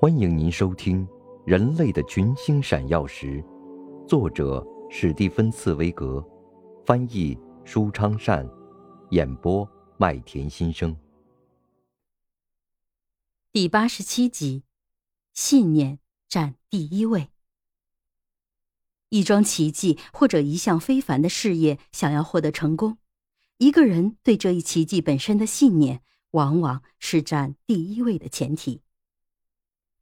[0.00, 1.06] 欢迎您收听
[1.46, 3.42] 《人类的群星闪耀时》，
[4.06, 6.22] 作者史蒂芬·茨威格，
[6.84, 8.46] 翻译舒昌善，
[9.10, 10.94] 演播麦田心声。
[13.52, 14.64] 第八十七集，
[15.32, 17.28] 信念占第一位。
[19.10, 22.98] 一桩奇迹或者一项非凡的事业想要获得成功，
[23.58, 26.02] 一个人对这一奇迹本身的信念，
[26.32, 28.82] 往往是占第一位的前提。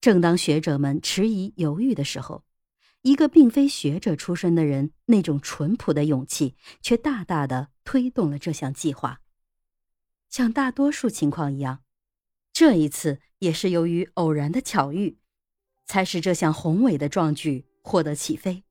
[0.03, 2.42] 正当学者们迟疑犹豫的时候，
[3.02, 9.20] 一个并非学者出身的人那种淳朴的勇气，却大大的推动了这项计划。
[10.28, 11.83] 像大多数情况一样，
[12.52, 15.19] 这一次也是由于偶然的巧遇，
[15.87, 18.64] 才使这项宏伟的壮举获得起飞。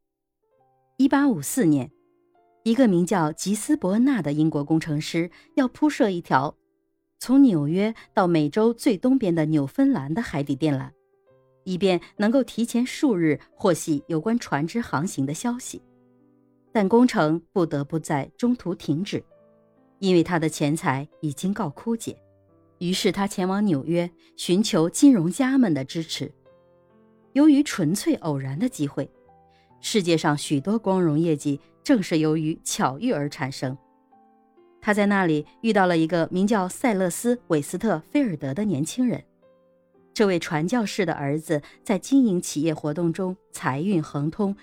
[0.98, 1.90] 一八五四年，
[2.66, 6.58] 一个名叫吉斯伯恩纳的英国工程师要铺设一条
[7.20, 10.92] 从纽约到美洲最东边的纽芬兰的海底电缆。
[11.64, 15.82] 以便能够提前数日获悉有关船只航行的消息，
[16.72, 19.24] 但工程不得不在中途停止，
[20.00, 22.18] 因为他的钱财已经告枯竭。
[22.80, 26.32] 于是他前往纽约寻求金融家们的支持。
[27.34, 29.10] 由于纯粹偶然的机会，
[29.80, 33.78] 世界上许多光荣业绩正是由于巧遇而产生。
[34.82, 39.24] 他在那里遇到了一个名叫塞勒斯·韦斯特菲尔德的年轻人。
[40.14, 44.56] 这位传教士的儿子在经营企业活动中财运亨通，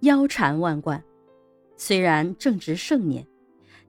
[0.00, 1.02] 腰缠万贯。
[1.76, 3.26] 虽然正值盛年，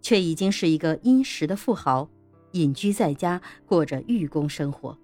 [0.02, 2.10] 却已经是一个殷实的富豪，
[2.52, 4.98] 隐居在家，过着寓公生活。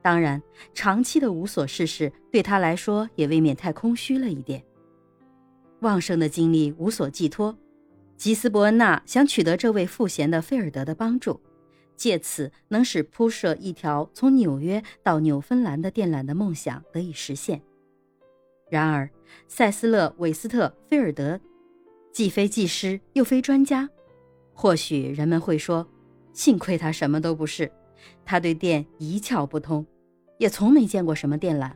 [0.00, 0.40] 当然，
[0.74, 4.62] 长期的无所事事对他来说也未免太空虚了一点。
[5.80, 7.56] 旺盛的精力无所寄托，
[8.16, 11.40] 吉斯伯恩纳想取得这位赋闲的菲尔德的帮助。
[11.98, 17.60] 借此能使铺设一条从纽约到纽芬兰的电缆的梦想得以实现。
[18.70, 19.10] 然而，
[19.48, 21.38] 塞斯勒·韦斯特菲尔德
[22.12, 23.90] 既非技师又非专家，
[24.54, 25.86] 或许人们会说，
[26.32, 27.70] 幸亏他什么都不是，
[28.24, 29.84] 他对电一窍不通，
[30.38, 31.72] 也从没见过什么电缆。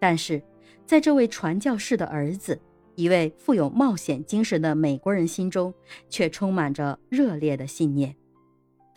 [0.00, 0.42] 但是，
[0.86, 2.58] 在这位传教士的儿子，
[2.94, 5.74] 一位富有冒险精神的美国人心中，
[6.08, 8.16] 却充满着热烈的信念。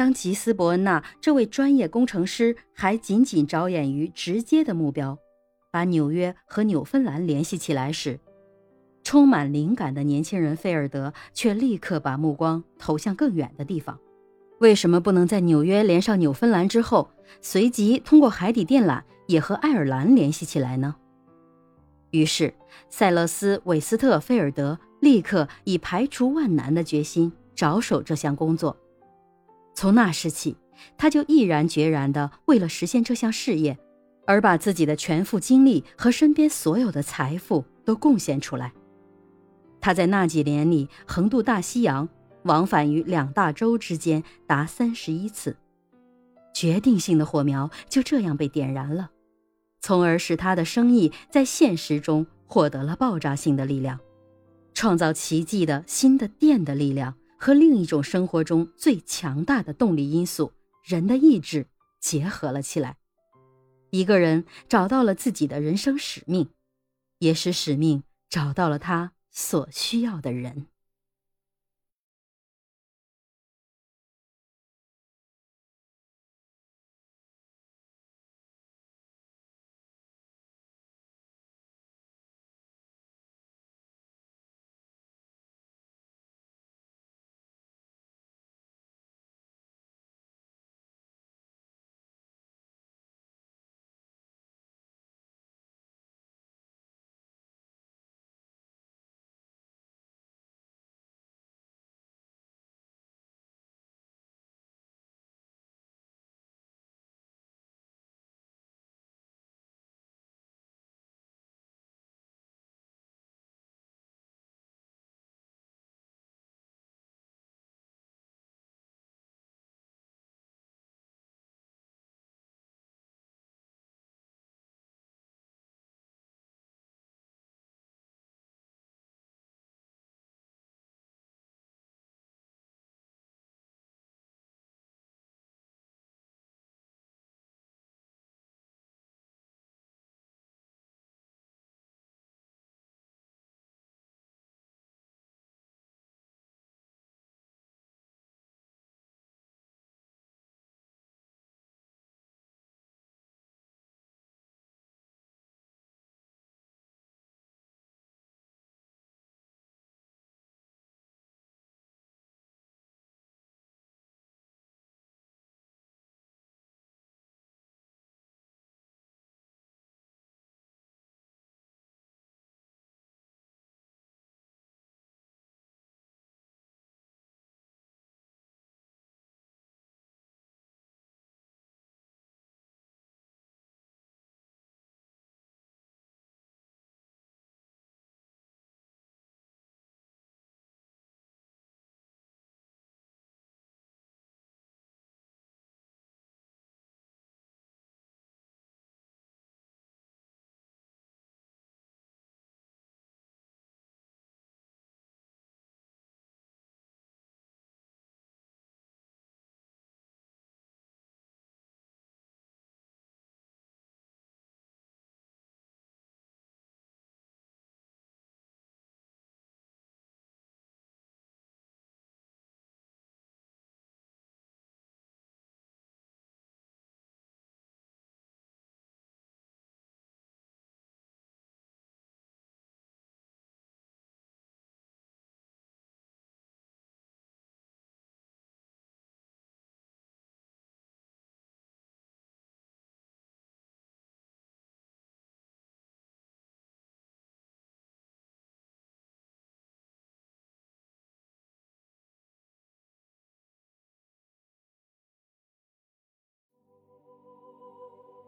[0.02, 5.16] 当吉斯伯恩纳这位专业工程师还仅仅着眼于直接的目标，
[5.70, 8.20] 把纽约和纽芬兰联系起来时，
[9.04, 14.00] 充满灵感的年轻人费尔德却立刻把目光投向更远的地方。
[14.58, 20.96] 为什么不能在纽约连上纽芬兰之后，随即通过海底电缆也和爱尔兰联系起来呢？
[22.10, 22.56] 于是，
[22.90, 28.76] 塞勒斯·韦斯特菲尔德立刻以排除万难的决心着手这项工作。
[29.74, 30.56] 从那时起，
[30.98, 33.78] 他就毅然决然地为了实现这项事业，
[34.26, 38.74] 而把自己的全副精力和身边所有的财富都贡献出来。
[39.80, 42.08] 他在那几年里横渡大西洋，
[42.44, 45.58] 往返于两大洲之间达三十一次，
[46.54, 49.10] 决定性的火苗就这样被点燃了，
[49.80, 54.00] 从而使他的生意在现实中获得了爆炸性的力量，
[54.76, 57.16] 创造奇迹的新的电的力量。
[57.44, 60.54] 和另一种生活中最强大的动力因素——
[60.86, 61.66] 人的意志
[62.00, 62.98] 结合了起来。
[63.90, 66.52] 一个人找到了自己的人生使命，
[67.18, 70.68] 也使使命找到了他所需要的人。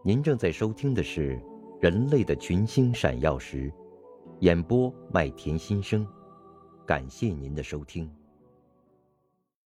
[0.05, 1.37] 您正在收听的是
[1.79, 3.71] 《人类的群星闪耀时》，
[4.41, 6.05] 演播麦田心声，
[6.85, 8.11] 感谢您的收听。